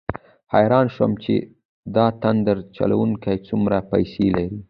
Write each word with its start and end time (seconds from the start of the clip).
حیران 0.53 0.85
شوم 0.95 1.11
چې 1.23 1.35
د 1.95 1.97
تاند 2.21 2.47
چلوونکي 2.77 3.35
څومره 3.47 3.77
پیسې 3.91 4.25
لري. 4.35 4.53